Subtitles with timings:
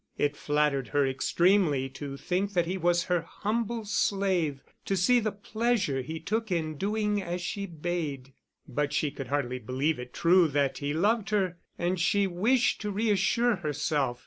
[0.17, 5.31] It flattered her extremely to think that he was her humble slave, to see the
[5.31, 8.33] pleasure he took in doing as she bade;
[8.67, 12.89] but she could hardly believe it true that he loved her, and she wished to
[12.89, 14.19] reassure herself.